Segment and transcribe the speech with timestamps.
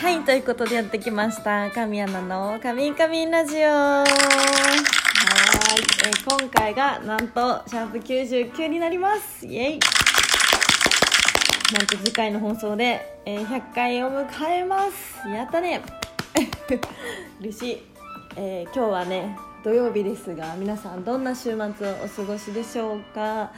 [0.00, 1.70] はいということでやってきました。
[1.70, 4.08] 神アナの「カミンカミンラジオ」はい、
[6.06, 9.44] えー今回がなんとシャープ99になります。
[9.46, 9.78] イエイ。
[11.74, 15.28] なんと次回の放送で、えー100回を迎えます。
[15.28, 15.82] やったね。
[17.40, 17.82] 嬉しい、
[18.36, 21.64] えー今日はね土曜日ですが皆さんどんな週末を
[22.02, 23.52] お過ごしでしょうか。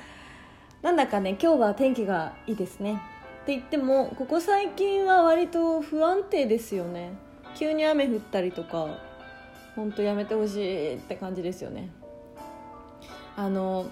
[0.82, 3.11] なんだかね今日は天気がいいですね。
[3.42, 7.12] って言ってもここ最近は割と不安定ですよね。
[7.56, 8.98] 急に雨降ったりとか
[9.74, 11.90] 本当やめてほしいって感じですよね。
[13.36, 13.86] あの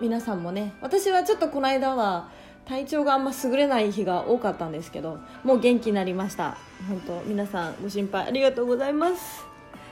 [0.00, 2.30] 皆さんもね私はちょっとこの間は
[2.66, 6.56] 体調があんま優れない日が多かったんですけどもう元気になりました。
[6.88, 9.44] 本当皆さんご心配ありがとうございます。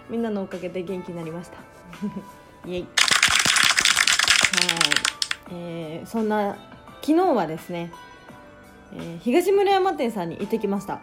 [0.08, 1.58] みんなのおかげで元気になりました。
[2.70, 2.82] イエイ。
[2.82, 2.88] は
[5.50, 6.56] い、えーそんな
[7.02, 7.92] 昨日はですね、
[8.96, 11.00] えー東村山店さんに行ってきました。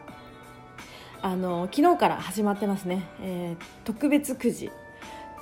[1.21, 4.71] あの昨日から始まってますね、えー特別くじ。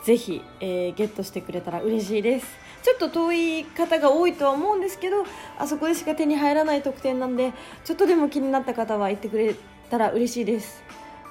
[0.05, 2.47] ぜひ、えーゲットしてくれたら嬉しいです。
[2.83, 5.23] ちょっと遠い方が多いとは思うんですけど
[5.59, 7.53] あそこでしか手に入らない特典なんで
[7.85, 9.55] ちょっとでも気になった方は行ってくれ
[9.91, 10.81] たら嬉しいです、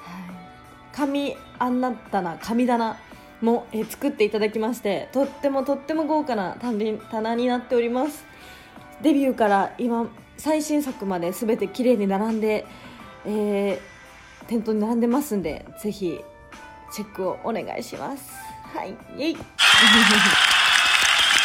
[0.05, 0.35] はい、
[0.93, 2.97] 紙あんな棚紙棚
[3.41, 8.25] も、えー作っていただきましてとってもとっても豪華な棚棚になっております。
[9.03, 10.09] デビューから今
[10.41, 12.67] 最新作まで全て綺麗に並んで、
[13.27, 13.81] えー
[14.47, 16.19] 店頭に並んでますんでぜひ
[16.91, 18.33] チェックをお願いします。
[18.75, 19.37] はいイエイ。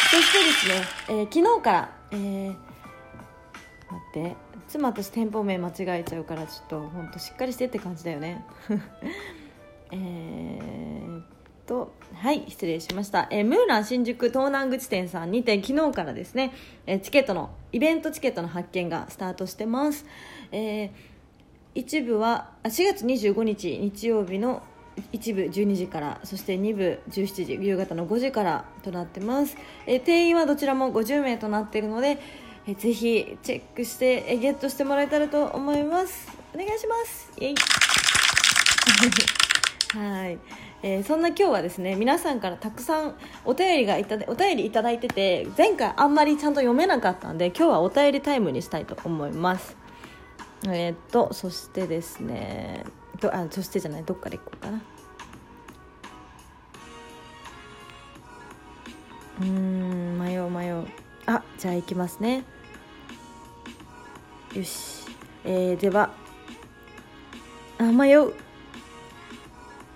[0.10, 0.74] そしてですね、
[1.10, 4.36] えー昨日から、えー待って
[4.68, 8.44] 妻私店舗名間違えちゃうからちょっと本当しっかりしてって感じだよね。
[9.92, 11.35] えー
[11.66, 16.54] とはい失礼しました、えームーラン新宿東南口店さんにて昨日からですね、
[16.86, 20.06] えーチケットのイベントチケットの発券がスタートしてます、
[20.52, 20.90] えー
[21.78, 24.64] 一部は4月25日日曜日の
[25.12, 32.18] 一部12時からそして2部17時夕方の5時からとなってます、えー定員はどちらも50名となっているので、
[32.68, 36.30] えーぜひチェックして、えーゲットしてもらえたらと思います。
[36.54, 37.30] お願いします。
[37.38, 37.56] イエイ。
[39.98, 40.38] はい、
[40.88, 49.76] えーそんな今日はですね皆さんからたくさんお便りがいただお便りいただいてて前回あんまりちゃんと読めなかったんで今日はお便りタイムにしたいと思います。
[50.66, 52.84] えーっとそしてですね
[53.20, 54.82] どあそしてじゃないどっから行こうかな。
[59.42, 60.86] うん迷う迷う。
[61.26, 62.44] あじゃあ行きますね。
[64.54, 65.08] よし、
[65.44, 66.14] えーでは。
[67.80, 68.20] あ迷う。
[68.20, 68.34] よ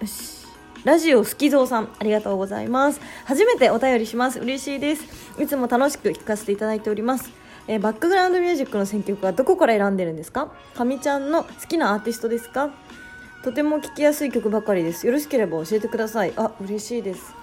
[0.04, 0.49] し。
[0.86, 3.02] ラジオ好きぞうさんありがとうございます。
[3.26, 4.40] 初めてお便りします。
[4.40, 5.04] 嬉しいです。
[5.42, 7.30] いつも楽しく聞かせていただいております。
[7.68, 10.54] えーバックグラウンドミュージックの選曲はどこから選んでるんですか？
[10.76, 12.70] かみちゃんの好きなアーティストですか？
[13.44, 15.06] とても聴きやすい曲ばかりです。
[15.06, 16.34] よろしければ教えてください。
[16.38, 17.34] あ嬉しいです。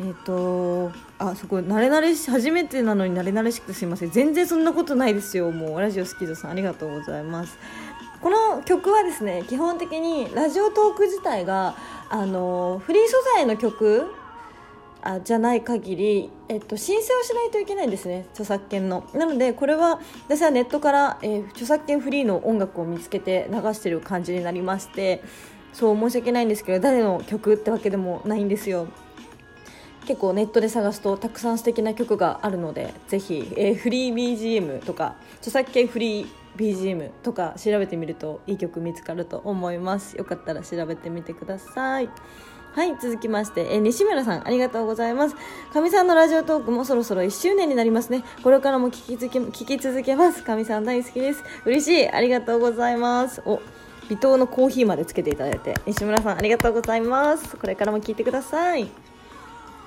[0.00, 4.10] えっ、とあそこ慣れ慣れし初めてなのに慣れ慣れしくてすいません。
[4.10, 5.50] 全然そんなことないですよ。
[5.50, 7.58] もうラジオ好きぞさんありがとうございます。
[8.22, 11.74] この曲はですね基本的にラジオトーク自体が
[12.08, 14.06] あのフリー素材の曲
[15.02, 19.04] あじゃない限り、えっと、申請をしないといけないんですね著作権の。
[19.12, 25.22] なのでこれは私はネットから、えー著作権フリーの音楽を見つけて流してる感じになりまして
[25.72, 28.86] そう申し訳ないんですけど誰の曲ってわけでもないんですよ。
[30.06, 40.16] 結構ネットで探すとたくさん素敵な曲があるのでぜひ、えーフリー BGM とか著作権フリー BGM とか調べてみるといい曲見つかると思います。
[40.16, 42.10] よかったら調べてみてください。
[42.74, 45.36] はい続きまして、えー西村さんありがとうございます。
[45.72, 48.24] かみさんのラジオトークもそろそろ1周年になりますね。
[48.42, 50.42] これからも聞き続け聞き続けます。
[50.42, 51.44] かみさん大好きです。
[51.64, 52.08] 嬉しい。
[52.08, 53.42] ありがとうございます。
[53.46, 53.60] お
[54.08, 55.74] 微糖のコーヒーまでつけていただいて。
[55.86, 57.56] 西村さんありがとうございます。
[57.56, 59.11] これからも聞いてください。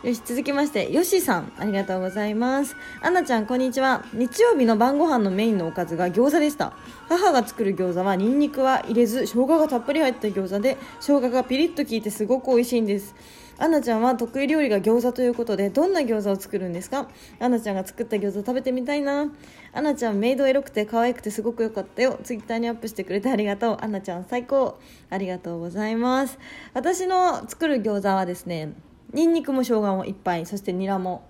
[0.05, 2.75] よし続きましてよしさんありがとうございます。
[3.01, 4.05] アンナちゃんこんにちは。
[4.13, 6.73] 日曜日の晩ご飯のメインのおかずが餃子でした。
[7.09, 13.15] 母が作る餃子はニンニクは入れず生姜がたっぷり入った餃子で生姜がピリッと効いてすごく美味しいんです。
[13.57, 17.07] アンナちゃんは得意料理が餃子ということでどんな餃子を作るんですか？
[17.39, 19.31] アンナちゃんが作った餃子食べてみたいな。
[19.73, 22.19] アンナちゃんメイドエロくて可愛くてすごく良かったよ。
[22.23, 23.77] ツイッターにアップしてくれてありがとう。
[23.81, 24.77] アンナちゃん最高。
[25.09, 26.37] ありがとうございます。
[26.75, 28.71] 私の作る餃子はですね
[29.13, 31.23] ニンニクも生姜もいっぱいそしてニラも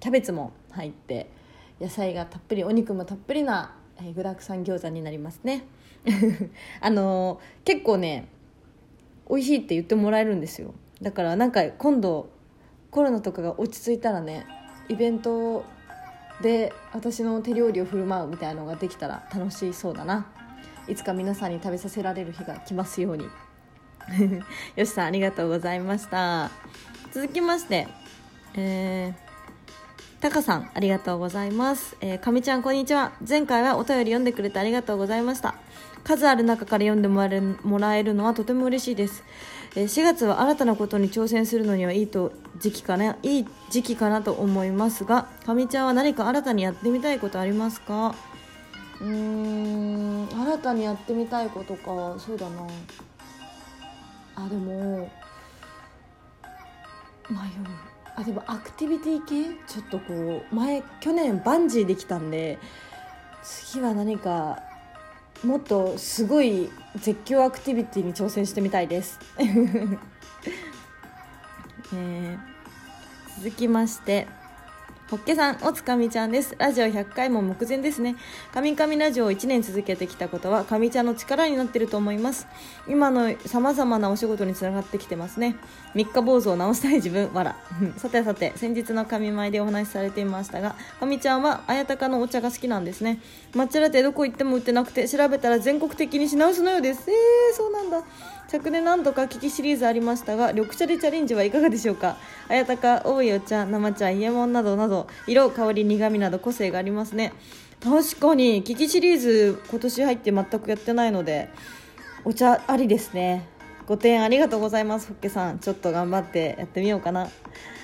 [0.00, 1.30] キャベツも入って
[1.80, 5.64] 野菜がたっぷりお肉もたっぷりな、えー具だくさん餃子になりますね。
[6.80, 8.28] あのー結構ね
[9.28, 10.74] 美味しいって言ってもらえるんですよ。
[11.00, 12.28] だからなんか今度
[12.90, 14.46] コロナとかが落ち着いたらね
[14.88, 15.64] イベント
[16.42, 20.26] で私の手料理を振る舞うみたいなのができたら楽しそうだな。
[20.86, 23.24] いつか皆さんに食べさせられる日が来ますように。
[24.76, 26.50] よしさんありがとうございました。
[27.14, 27.86] 続きまして
[28.56, 31.96] えー、タカさんありがとうございます。
[32.00, 33.12] えー、かみちゃんこんにちは。
[33.28, 35.54] 前回はお便り読んでくれてありがとうございました。
[36.02, 39.22] 数ある中から読んでもらえるもらえるのはとても嬉しいです。
[39.76, 48.16] 4月は新たなことに挑戦するのにはいいと時期かないい時期かなと思いますがかみちゃんは何か新たにやってみたいことありますか？
[49.00, 52.66] うーん新たにやってみたいことかそうだな。
[54.34, 55.08] あでも
[57.30, 57.40] 迷う
[58.16, 59.44] あでもアクティビティ系？
[59.66, 62.58] ちょっとこう前去年バンジーできたんで
[63.42, 64.62] 次は何か
[65.42, 69.42] もっとすごい絶叫アクティビティに挑戦してみたいです、 え。
[71.92, 72.38] ー、
[73.42, 74.28] 続きまして。
[75.10, 76.56] ホッケさん、おつかみちゃんです。
[76.58, 78.16] ラジオ100回も目前ですね。
[78.54, 82.46] 神々ラジオを1年続けてきたことは、神ちゃんの力になってると思います。
[82.88, 85.56] 今の様々なお仕事につながってきてますね。
[85.94, 87.54] 三日坊主を直したい自分、わら。
[87.98, 93.20] さてさて、先日の神前でお話しされていましたが、神ちゃんは綾鷹のお茶が好きなんですね。
[93.52, 97.10] 抹茶ラテどこ行っても売ってなくて、調べたら全国的に品薄のようです。
[97.10, 98.02] えー、そうなんだ。
[98.46, 102.16] 昨年何度か聞きシリーズありましたが緑茶でチャレンジはいかがでしょうか
[102.48, 104.93] 綾鷹多いお茶生茶伊右衛門などなど
[105.26, 107.32] 色香り苦味など個性がありますね。
[107.82, 111.50] 確かに聞きシリーズ今年入って全くやってないので
[112.24, 113.46] お茶ありですね。
[113.86, 115.58] ご提案ありがとうございますホッケさん。
[115.58, 117.28] ちょっと頑張ってやってみようかな。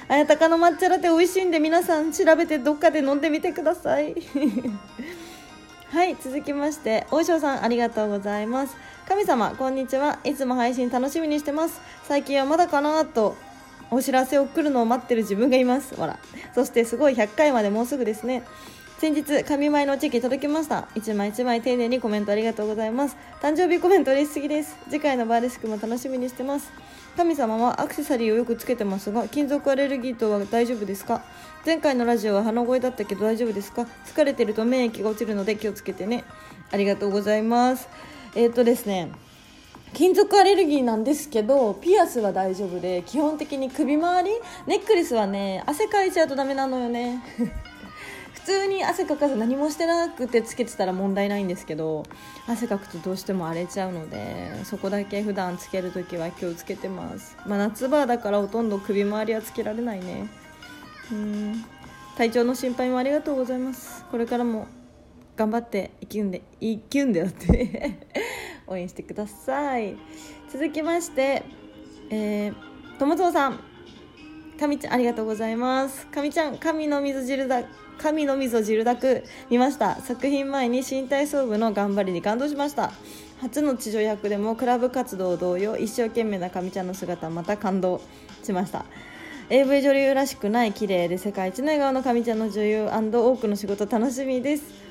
[0.09, 4.15] 綾鷹の抹茶ラテ美味しいんで皆さん調べてどっかで飲んでみてください。
[5.91, 8.77] はい続きまして大将さんありがとうございます。
[9.07, 10.19] 神様こんにちは。
[10.25, 11.81] いつも配信楽しみにしてます。
[12.05, 13.37] 最近はまだかなと
[13.91, 15.95] お知らせを来るのを待ってる自分がいます。
[15.97, 16.19] ほら。
[16.55, 18.43] そしてすごい100回までもうすぐですね。
[18.99, 20.87] 先日神前のチェキ届きました。
[20.95, 23.17] 一枚一枚丁寧にコメントありがとうございます。
[23.41, 24.77] 誕生日コメント嬉しすぎです。
[24.91, 26.71] 次回のバーレスクも楽しみにしてます。
[27.17, 31.23] 神様はアクセサリーをよくつけてますが金属アレルギーとは大丈夫ですか？
[31.67, 33.87] 前回のラジオは鼻声だったけど大丈夫ですか？
[34.05, 36.25] 疲れてると免疫が落ちるので気をつけてね。
[36.71, 37.89] ありがとうございます。
[38.35, 39.11] えっ、とですね。
[39.93, 47.23] 金属アレルギーなんですけどピアスは大丈夫で基本的に首周りネックレスはね汗かいちゃうとダメなのよね。
[48.33, 52.05] 普通に汗かかず何もしてなくてつけてたら問題ないんですけど
[52.49, 60.27] 汗かくとどうしても荒れちゃうのでそこだけ普段つけるときは気をつけてます、まあ、夏場だからほとんど首周りはつけられないね。
[61.13, 61.65] うん。
[62.17, 64.05] 体調の心配もありがとうございます。
[64.11, 64.67] これからも
[65.37, 67.99] 頑張って生きんで生きんでよって。
[68.71, 69.97] 応援してください。
[70.51, 71.45] 続きまして
[72.13, 72.55] えー、
[72.99, 73.61] 友蔵さん。
[74.59, 76.07] 神ちゃんありがとうございます。
[76.09, 77.63] 神ちゃん神の水汁だ
[77.99, 79.25] 神の溝汁だく。
[79.49, 80.01] 見ました。
[80.01, 82.93] 作品前に新体操部の頑張りに感動しました。
[83.41, 88.01] 初の地上役でもクラブ活動同様一生懸命な神ちゃんの姿また感動。
[88.43, 88.85] しました。
[89.49, 94.90] AV 女優らしくない綺麗で世界一の笑顔の神ちゃんの女優多くの仕事楽しみです。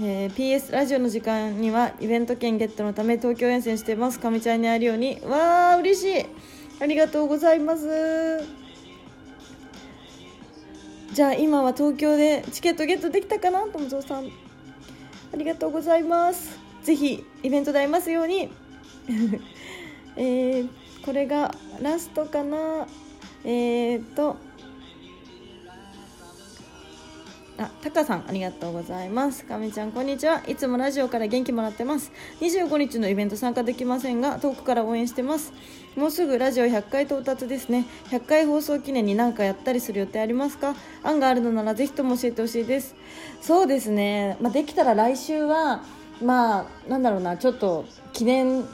[0.00, 4.18] えー、PS ラジオの時間にはイベント券ゲットのため東京遠征してます。
[4.18, 5.20] かみちゃんに会えるように。
[5.22, 6.26] わー嬉しい。
[6.80, 8.42] ありがとうございます。
[11.12, 13.66] じゃあ今は東京でチケットゲットできたかな？
[13.66, 14.24] 友蔵さん。
[14.24, 16.58] ありがとうございます。
[16.82, 18.50] ぜひイベントで会えますように。
[20.16, 20.68] えー、
[21.04, 22.86] これがラストかな？
[23.44, 24.36] えーと
[27.58, 29.44] あ、タカさんありがとうございます。
[29.44, 30.42] かみちゃんこんにちは。
[30.46, 32.10] いつもラジオから元気もらってます。
[32.40, 35.52] 25日のイベント参加できませんが遠くから応援してます。
[35.94, 37.86] もうすぐラジオ100回到達ですね。
[38.08, 40.74] 100回放送記念に何かやったりする予定ありますか？
[41.02, 42.94] 案があるのならぜひとも教えてほしいです。
[43.42, 44.38] そうですね。
[44.40, 45.84] まあ、できたら来週は
[46.22, 47.36] まあなんだろうな。
[47.36, 48.64] ちょっと記念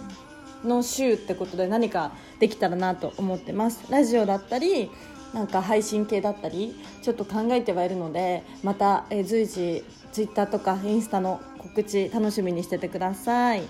[0.64, 3.90] の週ってことで何かできたらなと思ってます。
[3.90, 4.90] ラジオだったり
[5.35, 13.62] なんか配信系だったりちょっと考えてはいるのでまた、え随時ツイッターとかインスタの告知楽しみにしててください。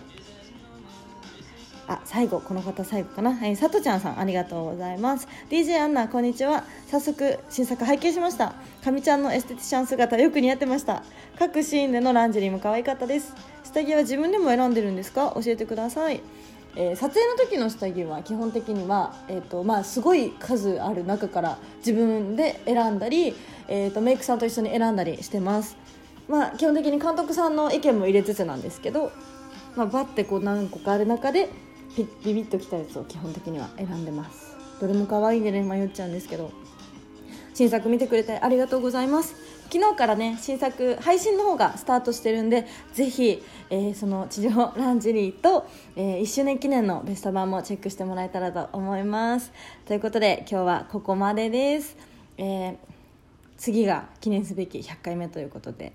[1.91, 3.35] あ最後この方最後かな？
[3.35, 5.27] はいさとちゃんさんありがとうございます。
[5.51, 6.65] DJ アンナこんにちは。
[6.87, 8.55] 早速新作拝見しました。
[8.85, 11.03] かみちゃんのエステティシャン姿よく似合ってました。
[11.39, 13.35] 各シーンでのランジェリーも可愛かったです。
[13.65, 15.33] 下着は自分でも選んでるんですか？
[15.35, 16.21] 教えてください。
[16.81, 23.35] えー、撮影の時の下着は基本的には、えーとまあ、すごい数ある中から自分で選んだり、
[23.67, 25.77] えーと、メイクさんと一緒に選んだりしてます、
[26.29, 29.11] まあ、基本的に監督さんの意見も入れつつなんですけど、
[29.75, 31.51] まあ、バッてこう何個かある中で
[31.97, 34.57] ビビビッときたやつを基本的には選んでます。
[34.81, 36.53] どれも可愛いんでね迷っちゃうんですけど。
[37.59, 39.35] 新作見てくれてありがとうございます。
[39.71, 49.53] 昨日からね新作配信の方がスタートしてるんでぜひ、えー、その地上ランジェリーと、えー、1周年記念のベスト版もチェックしてもらえたらと思います。
[49.85, 51.97] ということで今日はここまでです、
[52.39, 52.77] えー、
[53.59, 55.93] 次が記念すべき100回目ということで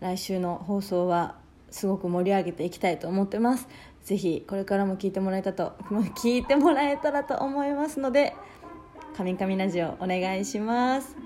[0.00, 1.36] 来週の放送は
[1.70, 3.66] すごく盛り上げていきたいと思ってます。
[4.04, 5.72] ぜひこれからも聞いてもらえたと
[6.20, 8.34] 聞いてもらえたらと思いますので
[9.16, 11.16] 「カミカミラジオ」お願いします。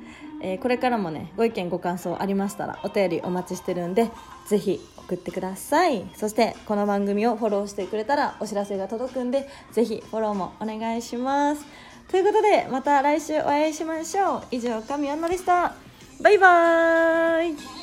[0.40, 4.10] えー、これからもねご意見ご感想ありましたらお便りお待ちしてるんで
[4.46, 6.04] ぜひ送ってください。
[6.16, 11.64] そしてこの番組をフォローしてくれたらお知らせが届くんでぜひフォローもお願いします。
[12.08, 14.42] ということでまた来週お会いしましょう。
[14.50, 15.74] 以上神アンナでした。
[16.20, 17.77] バイバーイ。